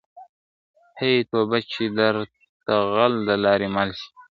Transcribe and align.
هی 0.99 1.13
توبه 1.31 1.59
چي 1.71 1.83
در 1.97 2.15
ته 2.65 2.75
غل 2.93 3.13
د 3.27 3.29
لاري 3.45 3.67
مل 3.75 3.89
سي, 3.99 4.07